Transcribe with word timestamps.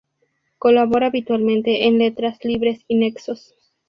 Colabora 0.57 1.05
habitualmente 1.05 1.85
en 1.85 1.99
Letras 1.99 2.43
Libres 2.43 2.83
y 2.87 2.95
Nexos. 2.95 3.53